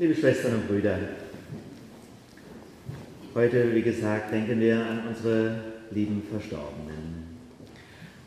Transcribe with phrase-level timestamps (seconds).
[0.00, 0.96] Liebe Schwestern und Brüder,
[3.34, 7.24] heute, wie gesagt, denken wir an unsere lieben Verstorbenen.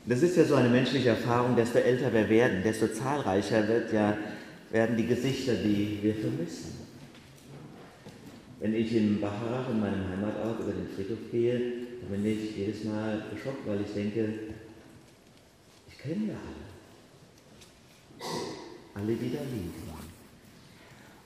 [0.05, 4.17] Das ist ja so eine menschliche Erfahrung, desto älter wir werden, desto zahlreicher wird ja,
[4.69, 6.75] werden die Gesichter, die wir vermissen.
[8.59, 11.61] Wenn ich in Bacharach, in meinem Heimatort, über den Friedhof gehe,
[12.01, 14.27] dann bin ich jedes Mal geschockt, weil ich denke,
[15.89, 18.25] ich kenne ja alle.
[18.93, 20.00] Alle, die da liegen.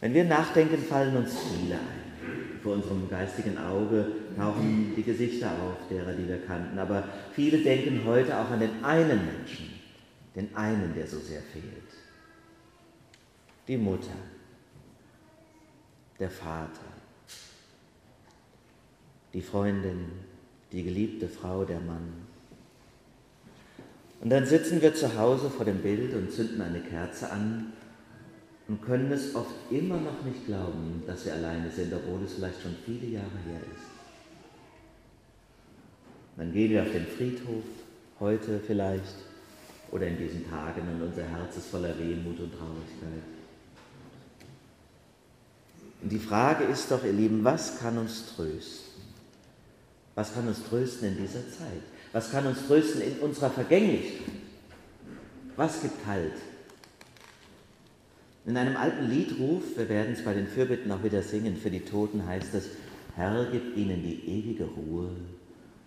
[0.06, 2.60] Wenn wir nachdenken, fallen uns viele ein.
[2.62, 4.06] Vor unserem geistigen Auge
[4.38, 6.78] tauchen die Gesichter auf, derer, die wir kannten.
[6.78, 9.68] Aber viele denken heute auch an den einen Menschen,
[10.36, 11.90] den einen, der so sehr fehlt.
[13.68, 14.14] Die Mutter,
[16.20, 16.86] der Vater,
[19.34, 20.12] die Freundin,
[20.72, 22.14] die geliebte Frau, der Mann.
[24.22, 27.74] Und dann sitzen wir zu Hause vor dem Bild und zünden eine Kerze an
[28.68, 32.62] und können es oft immer noch nicht glauben, dass wir alleine sind, obwohl es vielleicht
[32.62, 33.86] schon viele Jahre her ist.
[36.38, 37.64] Dann gehen wir auf den Friedhof,
[38.20, 39.16] heute vielleicht,
[39.92, 43.24] oder in diesen Tagen, und unser Herz ist voller Wehmut und Traurigkeit.
[46.02, 49.02] Und die Frage ist doch, ihr Lieben, was kann uns trösten?
[50.16, 51.84] Was kann uns trösten in dieser Zeit?
[52.14, 54.28] Was kann uns trösten in unserer Vergänglichkeit?
[55.56, 56.34] Was gibt Halt?
[58.46, 61.80] In einem alten Liedruf, wir werden es bei den Fürbitten auch wieder singen, für die
[61.80, 62.70] Toten heißt es,
[63.16, 65.10] Herr, gib ihnen die ewige Ruhe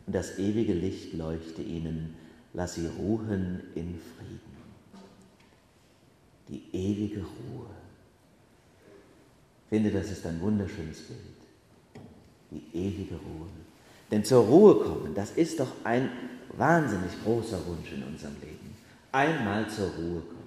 [0.07, 2.15] und das ewige Licht leuchte ihnen,
[2.55, 4.59] lass sie ruhen in Frieden.
[6.49, 7.67] Die ewige Ruhe.
[9.65, 11.21] Ich finde, das ist ein wunderschönes Bild.
[12.51, 13.49] Die ewige Ruhe.
[14.11, 16.09] Denn zur Ruhe kommen, das ist doch ein
[16.57, 18.75] wahnsinnig großer Wunsch in unserem Leben.
[19.13, 20.38] Einmal zur Ruhe kommen.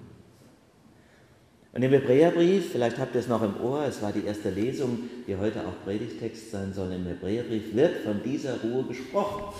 [1.73, 5.09] Und im Hebräerbrief, vielleicht habt ihr es noch im Ohr, es war die erste Lesung,
[5.25, 9.53] die heute auch Predigtext sein soll, im Hebräerbrief wird von dieser Ruhe gesprochen.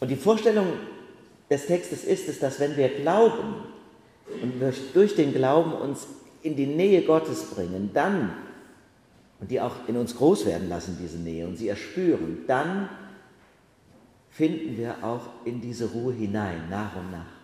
[0.00, 0.66] Und die Vorstellung
[1.48, 3.54] des Textes ist es, dass wenn wir glauben
[4.42, 4.54] und
[4.92, 6.06] durch den Glauben uns
[6.42, 8.34] in die Nähe Gottes bringen, dann,
[9.40, 12.90] und die auch in uns groß werden lassen, diese Nähe, und sie erspüren, dann
[14.30, 17.37] finden wir auch in diese Ruhe hinein, nach und nach.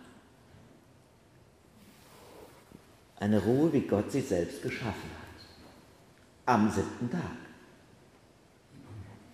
[3.20, 6.54] Eine Ruhe, wie Gott sie selbst geschaffen hat.
[6.54, 7.20] Am siebten Tag.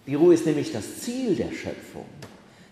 [0.07, 2.07] Die Ruhe ist nämlich das Ziel der Schöpfung.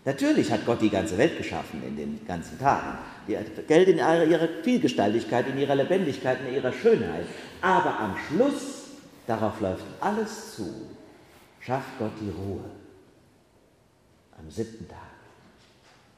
[0.05, 2.99] Natürlich hat Gott die ganze Welt geschaffen in den ganzen Tagen.
[3.27, 3.37] Die
[3.67, 7.27] Geld in ihrer Vielgestaltigkeit, in ihrer Lebendigkeit, in ihrer Schönheit.
[7.61, 8.85] Aber am Schluss,
[9.27, 10.73] darauf läuft alles zu,
[11.61, 12.65] schafft Gott die Ruhe.
[14.39, 14.99] Am siebten Tag.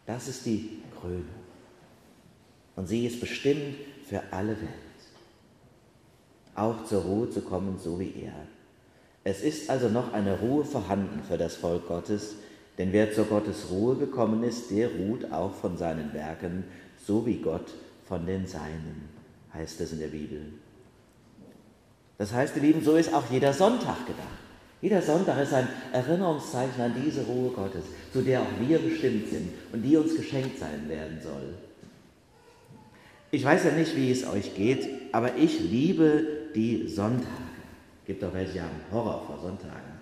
[0.07, 1.25] Das ist die Krönung.
[2.77, 3.77] Und sie ist bestimmt
[4.11, 4.99] für alle Welt.
[6.57, 8.35] Auch zur Ruhe zu kommen, so wie er.
[9.23, 12.35] Es ist also noch eine Ruhe vorhanden für das Volk Gottes,
[12.77, 16.65] denn wer zur Gottes Ruhe gekommen ist, der ruht auch von seinen Werken,
[17.07, 17.73] so wie Gott
[18.09, 19.09] von den Seinen,
[19.55, 20.41] heißt es in der Bibel.
[22.19, 24.27] Das heißt, ihr Lieben, so ist auch jeder Sonntag gedacht.
[24.81, 29.53] Jeder Sonntag ist ein Erinnerungszeichen an diese Ruhe Gottes, zu der auch wir bestimmt sind
[29.73, 31.55] und die uns geschenkt sein werden soll.
[33.33, 37.29] Ich weiß ja nicht, wie es euch geht, aber ich liebe die Sonntage.
[38.07, 40.01] Gibt auch welche, die haben Horror vor Sonntagen,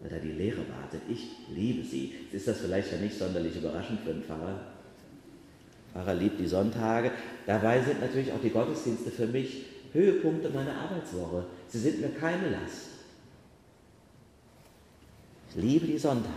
[0.00, 1.02] weil da die Lehre wartet.
[1.08, 2.14] Ich liebe sie.
[2.30, 4.60] Ist das vielleicht ja nicht sonderlich überraschend für einen Pfarrer?
[5.92, 7.10] Pfarrer liebt die Sonntage.
[7.46, 11.46] Dabei sind natürlich auch die Gottesdienste für mich Höhepunkte meiner Arbeitswoche.
[11.66, 12.90] Sie sind mir keine Last.
[15.50, 16.28] Ich liebe die Sonntage,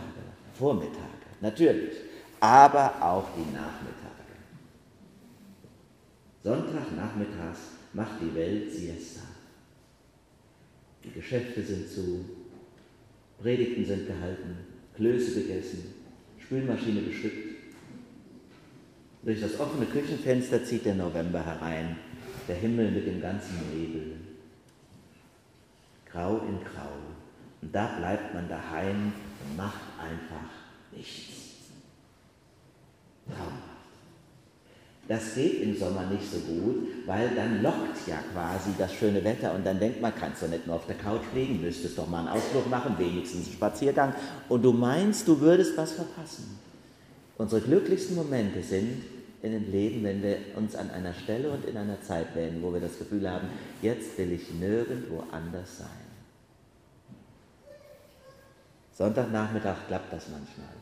[0.57, 1.97] Vormittage, natürlich,
[2.39, 4.20] aber auch die Nachmittage.
[6.43, 7.59] Sonntagnachmittags
[7.93, 9.21] macht die Welt Siesta.
[11.03, 12.25] Die Geschäfte sind zu,
[13.39, 14.57] Predigten sind gehalten,
[14.95, 15.93] Klöße gegessen,
[16.39, 17.55] Spülmaschine bestückt.
[19.23, 21.97] Durch das offene Küchenfenster zieht der November herein,
[22.47, 24.17] der Himmel mit dem ganzen Nebel.
[26.11, 26.91] Grau in Grau.
[27.61, 29.13] Und da bleibt man daheim
[29.43, 30.49] und macht einfach
[30.91, 31.31] nichts.
[33.27, 33.70] Traumhaft.
[35.11, 39.53] Das geht im Sommer nicht so gut, weil dann lockt ja quasi das schöne Wetter
[39.53, 42.19] und dann denkt man, kannst du nicht nur auf der Couch liegen, müsstest doch mal
[42.19, 44.15] einen Ausflug machen, wenigstens einen Spaziergang
[44.47, 46.57] und du meinst, du würdest was verpassen.
[47.37, 49.03] Unsere glücklichsten Momente sind
[49.41, 52.71] in dem Leben, wenn wir uns an einer Stelle und in einer Zeit wählen, wo
[52.73, 53.49] wir das Gefühl haben,
[53.81, 55.89] jetzt will ich nirgendwo anders sein.
[58.93, 60.73] Sonntagnachmittag klappt das manchmal.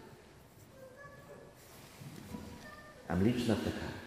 [3.08, 3.99] Am liebsten auf der Couch.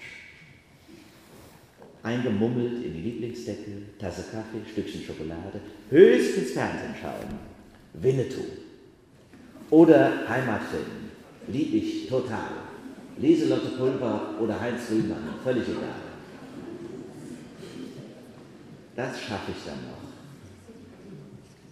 [2.02, 5.60] Eingemummelt in die Lieblingsdecke, Tasse Kaffee, Stückchen Schokolade,
[5.90, 7.38] höchstens Fernsehen schauen.
[7.94, 8.44] Winnetou.
[9.70, 11.10] Oder Heimatfilm.
[11.48, 12.50] Lieb ich total.
[13.18, 16.00] Lieselotte Pulver oder Heinz Rühmann, völlig egal.
[18.96, 20.02] Das schaffe ich dann noch.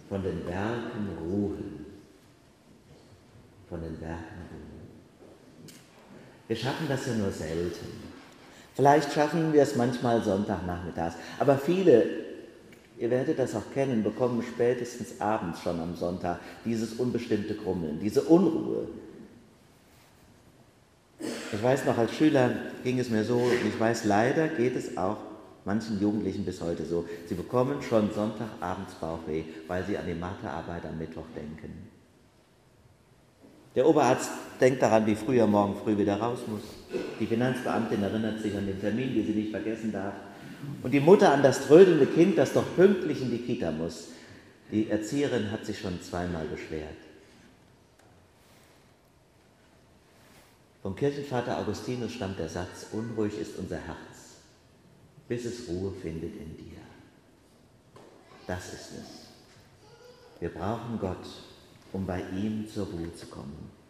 [0.09, 1.85] Von den Werken ruhen.
[3.69, 4.81] Von den Werken ruhen.
[6.47, 8.20] Wir schaffen das ja nur selten.
[8.75, 12.05] Vielleicht schaffen wir es manchmal Sonntagnachmittags, aber viele,
[12.97, 18.21] ihr werdet das auch kennen, bekommen spätestens abends schon am Sonntag dieses unbestimmte Krummeln, diese
[18.21, 18.87] Unruhe.
[21.19, 22.51] Ich weiß noch, als Schüler
[22.83, 25.17] ging es mir so, und ich weiß, leider geht es auch
[25.65, 27.05] manchen Jugendlichen bis heute so.
[27.27, 31.89] Sie bekommen schon Sonntagabends Bauchweh, weil sie an die Mathearbeit am Mittwoch denken.
[33.75, 37.00] Der Oberarzt denkt daran, wie früh er morgen früh wieder raus muss.
[37.21, 40.15] Die Finanzbeamtin erinnert sich an den Termin, den sie nicht vergessen darf.
[40.81, 44.07] Und die Mutter an das trödelnde Kind, das doch pünktlich in die Kita muss.
[44.71, 46.97] Die Erzieherin hat sich schon zweimal beschwert.
[50.81, 54.39] Vom Kirchenvater Augustinus stammt der Satz, unruhig ist unser Herz,
[55.27, 56.81] bis es Ruhe findet in dir.
[58.47, 59.27] Das ist es.
[60.39, 61.27] Wir brauchen Gott
[61.93, 63.80] um bei ihm zur Ruhe zu kommen.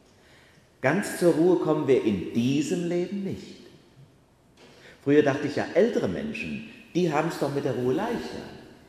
[0.82, 3.58] Ganz zur Ruhe kommen wir in diesem Leben nicht.
[5.04, 8.42] Früher dachte ich ja, ältere Menschen, die haben es doch mit der Ruhe leichter,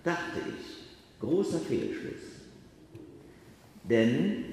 [0.02, 1.20] dachte ich.
[1.20, 2.22] Großer Fehlschluss.
[3.84, 4.44] Denn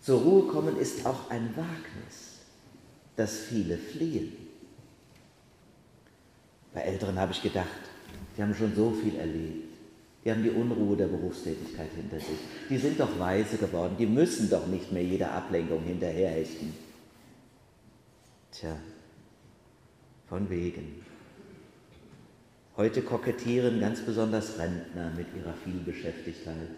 [0.00, 2.40] zur Ruhe kommen ist auch ein Wagnis,
[3.16, 4.32] das viele fliehen.
[6.74, 7.66] Bei Älteren habe ich gedacht,
[8.36, 9.71] die haben schon so viel erlebt.
[10.24, 12.38] Die haben die Unruhe der Berufstätigkeit hinter sich.
[12.70, 13.96] Die sind doch weise geworden.
[13.98, 16.72] Die müssen doch nicht mehr jeder Ablenkung hinterherhechten.
[18.52, 18.76] Tja,
[20.28, 21.02] von wegen.
[22.76, 26.68] Heute kokettieren ganz besonders Rentner mit ihrer Vielbeschäftigkeit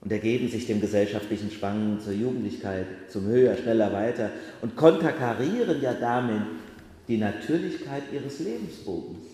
[0.00, 4.30] und ergeben sich dem gesellschaftlichen Schwang zur Jugendlichkeit, zum Höher, Schneller, Weiter
[4.60, 6.42] und konterkarieren ja damit
[7.08, 9.26] die Natürlichkeit ihres Lebensbogens.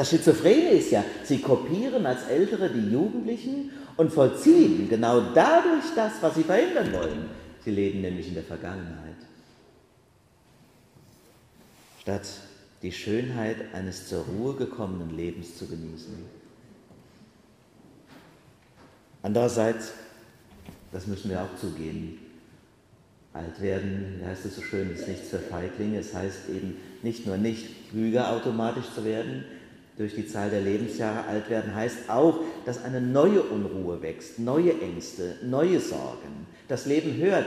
[0.00, 6.12] Das Schizophrene ist ja, sie kopieren als Ältere die Jugendlichen und vollziehen genau dadurch das,
[6.22, 7.28] was sie verhindern wollen.
[7.62, 9.16] Sie leben nämlich in der Vergangenheit.
[12.00, 12.26] Statt
[12.80, 16.14] die Schönheit eines zur Ruhe gekommenen Lebens zu genießen.
[19.20, 19.92] Andererseits,
[20.92, 22.18] das müssen wir auch zugeben,
[23.34, 25.98] alt werden, wie heißt es so schön, ist nichts für Feiglinge.
[25.98, 29.44] Es heißt eben nicht nur nicht klüger automatisch zu werden,
[30.00, 34.80] durch die Zahl der Lebensjahre alt werden, heißt auch, dass eine neue Unruhe wächst, neue
[34.80, 36.46] Ängste, neue Sorgen.
[36.68, 37.44] Das Leben hört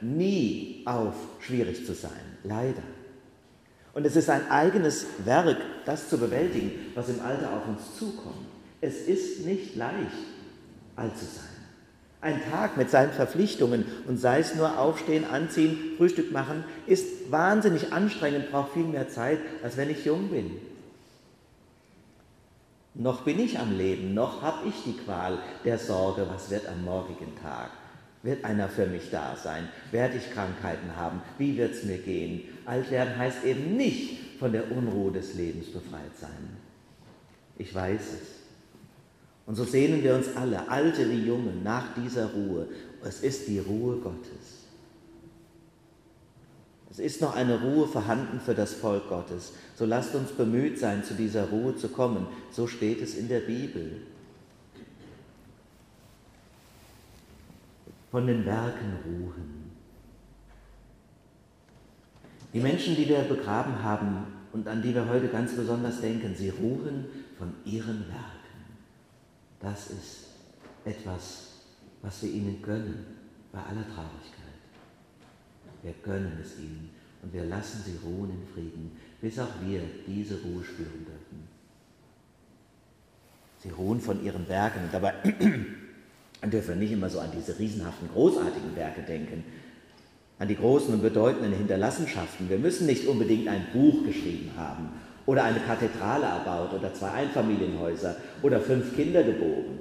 [0.00, 2.12] nie auf, schwierig zu sein,
[2.44, 2.84] leider.
[3.92, 8.46] Und es ist ein eigenes Werk, das zu bewältigen, was im Alter auf uns zukommt.
[8.80, 9.96] Es ist nicht leicht,
[10.94, 11.44] alt zu sein.
[12.20, 17.92] Ein Tag mit seinen Verpflichtungen und sei es nur aufstehen, anziehen, Frühstück machen, ist wahnsinnig
[17.92, 20.52] anstrengend, braucht viel mehr Zeit, als wenn ich jung bin.
[22.98, 26.82] Noch bin ich am Leben, noch habe ich die Qual der Sorge, was wird am
[26.82, 27.70] morgigen Tag?
[28.22, 29.68] Wird einer für mich da sein?
[29.90, 31.20] Werde ich Krankheiten haben?
[31.36, 32.42] Wie wird es mir gehen?
[32.64, 36.56] Alt werden heißt eben nicht von der Unruhe des Lebens befreit sein.
[37.58, 38.36] Ich weiß es.
[39.44, 42.66] Und so sehnen wir uns alle, Alte wie Junge, nach dieser Ruhe.
[43.04, 44.65] Es ist die Ruhe Gottes.
[46.96, 49.52] Es ist noch eine Ruhe vorhanden für das Volk Gottes.
[49.74, 52.26] So lasst uns bemüht sein, zu dieser Ruhe zu kommen.
[52.50, 54.00] So steht es in der Bibel.
[58.10, 59.72] Von den Werken ruhen.
[62.54, 66.48] Die Menschen, die wir begraben haben und an die wir heute ganz besonders denken, sie
[66.48, 67.04] ruhen
[67.36, 68.56] von ihren Werken.
[69.60, 70.28] Das ist
[70.86, 71.48] etwas,
[72.00, 73.04] was wir ihnen gönnen
[73.52, 74.45] bei aller Traurigkeit.
[75.82, 76.90] Wir gönnen es ihnen
[77.22, 81.48] und wir lassen sie ruhen in Frieden, bis auch wir diese Ruhe spüren dürfen.
[83.58, 85.14] Sie ruhen von ihren Werken und dabei
[86.44, 89.44] dürfen wir nicht immer so an diese riesenhaften, großartigen Werke denken,
[90.38, 92.48] an die großen und bedeutenden Hinterlassenschaften.
[92.48, 94.90] Wir müssen nicht unbedingt ein Buch geschrieben haben
[95.24, 99.78] oder eine Kathedrale erbaut oder zwei Einfamilienhäuser oder fünf Kinder geboren.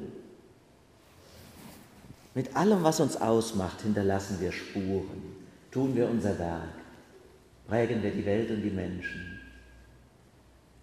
[2.34, 5.35] Mit allem, was uns ausmacht, hinterlassen wir Spuren
[5.75, 6.74] tun wir unser Werk,
[7.67, 9.41] prägen wir die Welt und die Menschen,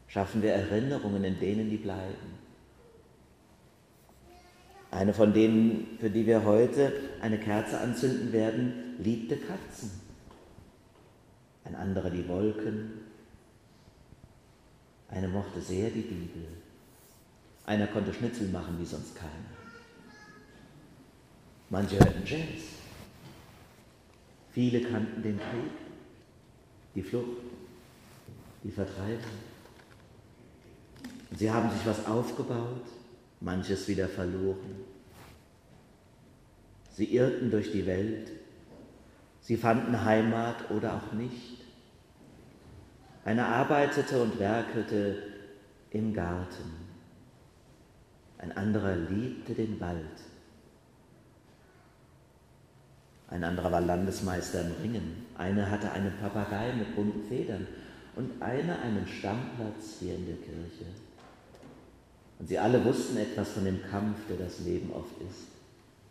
[0.07, 2.43] schaffen wir Erinnerungen, in denen die bleiben.
[4.91, 9.91] Eine von denen, für die wir heute eine Kerze anzünden werden, liebte Katzen.
[11.65, 12.91] ein anderer die Wolken,
[15.09, 16.49] eine mochte sehr die Bibel,
[17.65, 19.57] einer konnte Schnitzel machen wie sonst keiner.
[21.71, 22.82] Manche hörten Jazz,
[24.53, 25.73] viele kannten den Krieg,
[26.95, 27.43] die Flucht,
[28.63, 29.19] die Vertreibung.
[31.37, 32.87] Sie haben sich was aufgebaut,
[33.41, 34.85] manches wieder verloren.
[36.91, 38.31] Sie irrten durch die Welt,
[39.41, 41.63] sie fanden Heimat oder auch nicht.
[43.25, 45.23] Einer arbeitete und werkelte
[45.91, 46.71] im Garten,
[48.39, 50.21] ein anderer liebte den Wald,
[53.33, 57.67] ein anderer war Landesmeister im Ringen, einer hatte einen Papagei mit bunten Federn
[58.15, 60.85] und einer einen Stammplatz hier in der Kirche.
[62.39, 65.49] Und sie alle wussten etwas von dem Kampf, der das Leben oft ist,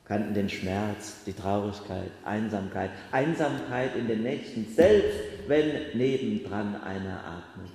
[0.06, 7.72] kannten den Schmerz, die Traurigkeit, Einsamkeit, Einsamkeit in den Nächten, selbst wenn nebendran einer atmet.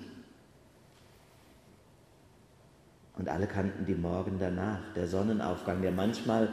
[3.16, 6.48] Und alle kannten die Morgen danach, der Sonnenaufgang, der manchmal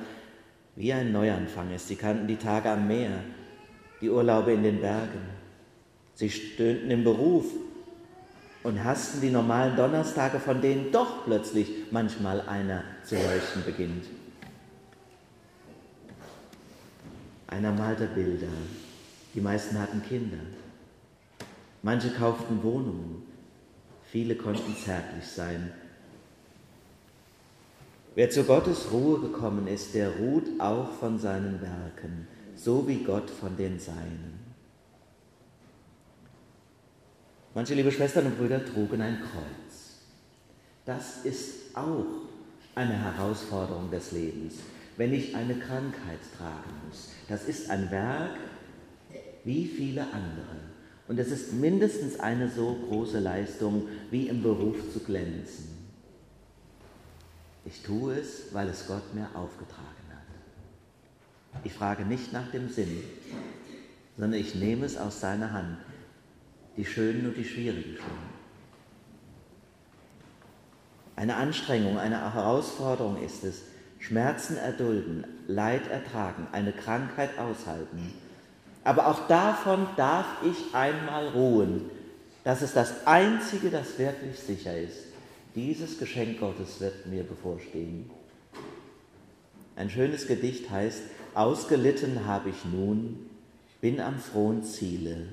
[0.75, 1.87] wie ein Neuanfang ist.
[1.87, 3.19] Sie kannten die Tage am Meer,
[4.01, 5.21] die Urlaube in den Bergen.
[6.15, 7.45] Sie stöhnten im Beruf,
[8.63, 14.05] und hassten die normalen Donnerstage, von denen doch plötzlich manchmal einer zu leuchten beginnt.
[17.47, 18.47] Einer malte Bilder,
[19.35, 20.39] die meisten hatten Kinder.
[21.83, 23.23] Manche kauften Wohnungen,
[24.09, 25.71] viele konnten zärtlich sein.
[28.15, 33.29] Wer zu Gottes Ruhe gekommen ist, der ruht auch von seinen Werken, so wie Gott
[33.29, 34.39] von den Seinen.
[37.55, 40.01] Manche liebe Schwestern und Brüder trugen ein Kreuz.
[40.85, 42.05] Das ist auch
[42.75, 44.55] eine Herausforderung des Lebens,
[44.97, 47.09] wenn ich eine Krankheit tragen muss.
[47.27, 48.37] Das ist ein Werk
[49.43, 50.61] wie viele andere.
[51.07, 55.82] Und es ist mindestens eine so große Leistung, wie im Beruf zu glänzen.
[57.65, 61.61] Ich tue es, weil es Gott mir aufgetragen hat.
[61.63, 63.03] Ich frage nicht nach dem Sinn,
[64.17, 65.77] sondern ich nehme es aus seiner Hand
[66.77, 68.33] die schönen und die schwierigen Stunden.
[71.15, 73.61] Eine Anstrengung, eine Herausforderung ist es,
[73.99, 78.13] Schmerzen erdulden, Leid ertragen, eine Krankheit aushalten.
[78.83, 81.89] Aber auch davon darf ich einmal ruhen.
[82.43, 85.12] Das ist das Einzige, das wirklich sicher ist.
[85.55, 88.09] Dieses Geschenk Gottes wird mir bevorstehen.
[89.75, 91.03] Ein schönes Gedicht heißt,
[91.35, 93.29] Ausgelitten habe ich nun,
[93.79, 95.27] bin am frohen Ziele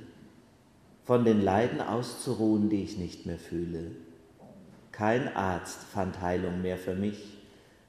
[1.07, 3.93] von den Leiden auszuruhen, die ich nicht mehr fühle.
[4.93, 7.39] Kein Arzt fand Heilung mehr für mich,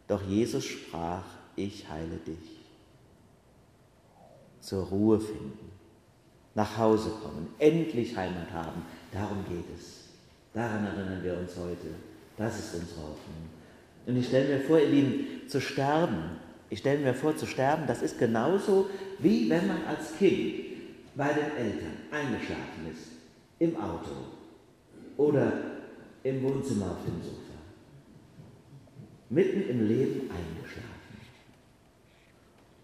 [0.08, 1.26] doch Jesus sprach,
[1.58, 2.60] ich heile dich.
[4.62, 5.72] Zur Ruhe finden,
[6.56, 10.06] nach Hause kommen, endlich Heimat haben, darum geht es.
[10.54, 12.11] Daran erinnern wir uns heute.
[12.42, 13.50] Das ist unsere Hoffnung.
[14.08, 16.38] Und ich stelle mir vor, ihr Lieben, zu sterben,
[16.70, 20.56] ich stelle mir vor, zu sterben, das ist genauso wie wenn man als Kind
[21.16, 23.12] bei den Eltern eingeschlafen ist
[23.60, 24.16] im Auto
[25.18, 25.52] oder
[26.24, 27.38] im Wohnzimmer auf dem Sofa.
[29.30, 30.88] Mitten im Leben eingeschlafen.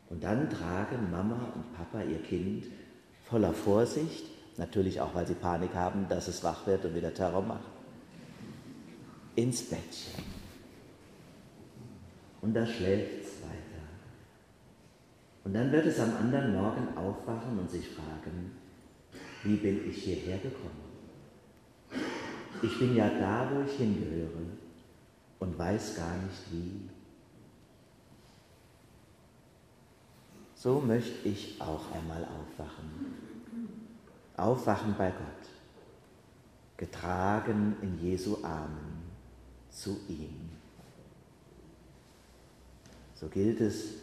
[0.09, 2.65] Und dann tragen Mama und Papa ihr Kind
[3.25, 4.25] voller Vorsicht,
[4.57, 7.76] natürlich auch, weil sie Panik haben, dass es wach wird und wieder Terror macht,
[9.37, 10.23] ins Bettchen.
[12.41, 13.83] Und da schläft es weiter.
[15.43, 18.51] Und dann wird es am anderen Morgen aufwachen und sich fragen,
[19.43, 20.87] wie bin ich hierher gekommen?
[22.63, 24.41] Ich bin ja da, wo ich hingehöre
[25.39, 26.89] und weiß gar nicht wie.
[30.55, 33.13] So möchte ich auch einmal aufwachen.
[34.35, 35.49] Aufwachen bei Gott,
[36.77, 38.96] getragen in Jesu Armen
[39.77, 40.49] zu ihm.
[43.15, 43.93] So gilt es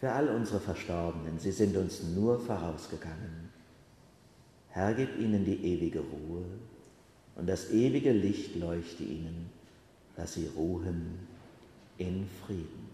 [0.00, 1.38] für all unsere Verstorbenen.
[1.38, 3.48] Sie sind uns nur vorausgegangen.
[4.70, 6.44] Herr, gib ihnen die ewige Ruhe
[7.36, 9.50] und das ewige Licht leuchte ihnen,
[10.16, 11.18] dass sie ruhen
[11.96, 12.87] in Frieden.